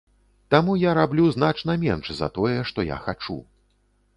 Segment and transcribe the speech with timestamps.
[0.53, 3.37] Таму я раблю значна менш за тое, што я хачу.